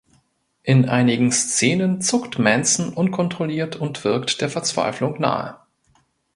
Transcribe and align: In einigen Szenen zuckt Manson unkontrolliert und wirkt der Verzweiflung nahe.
In 0.63 0.89
einigen 0.89 1.31
Szenen 1.31 2.01
zuckt 2.01 2.39
Manson 2.39 2.91
unkontrolliert 2.91 3.75
und 3.75 4.03
wirkt 4.03 4.41
der 4.41 4.49
Verzweiflung 4.49 5.19
nahe. 5.21 5.59